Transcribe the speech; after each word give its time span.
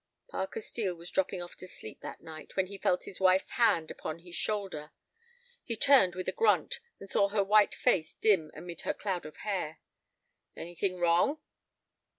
Parker 0.29 0.61
Steel 0.61 0.95
was 0.95 1.11
dropping 1.11 1.43
off 1.43 1.55
to 1.57 1.67
sleep 1.67 2.01
that 2.01 2.21
night 2.23 2.55
when 2.55 2.65
he 2.65 2.79
felt 2.79 3.03
his 3.03 3.19
wife's 3.19 3.51
hand 3.51 3.91
upon 3.91 4.17
his 4.17 4.33
shoulder. 4.35 4.89
He 5.63 5.77
turned 5.77 6.15
with 6.15 6.27
a 6.27 6.31
grunt, 6.31 6.79
and 6.99 7.07
saw 7.07 7.29
her 7.29 7.43
white 7.43 7.75
face 7.75 8.15
dim 8.15 8.49
amid 8.55 8.81
her 8.81 8.95
cloud 8.95 9.27
of 9.27 9.37
hair. 9.45 9.77
"Anything 10.55 10.97
wrong?" 10.97 11.39